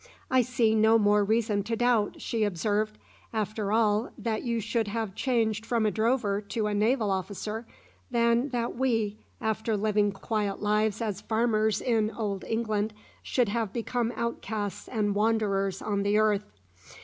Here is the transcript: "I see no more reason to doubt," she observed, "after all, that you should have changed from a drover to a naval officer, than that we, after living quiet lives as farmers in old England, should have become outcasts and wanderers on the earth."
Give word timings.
"I 0.31 0.41
see 0.41 0.73
no 0.73 0.97
more 0.97 1.23
reason 1.23 1.61
to 1.61 1.75
doubt," 1.75 2.19
she 2.23 2.43
observed, 2.43 2.97
"after 3.31 3.71
all, 3.71 4.09
that 4.17 4.41
you 4.41 4.59
should 4.59 4.87
have 4.87 5.13
changed 5.13 5.63
from 5.63 5.85
a 5.85 5.91
drover 5.91 6.41
to 6.41 6.65
a 6.65 6.73
naval 6.73 7.11
officer, 7.11 7.67
than 8.09 8.49
that 8.49 8.75
we, 8.75 9.19
after 9.39 9.77
living 9.77 10.11
quiet 10.11 10.59
lives 10.59 11.03
as 11.03 11.21
farmers 11.21 11.81
in 11.81 12.09
old 12.09 12.43
England, 12.45 12.95
should 13.21 13.49
have 13.49 13.71
become 13.71 14.11
outcasts 14.15 14.87
and 14.87 15.13
wanderers 15.13 15.83
on 15.83 16.01
the 16.01 16.17
earth." 16.17 16.45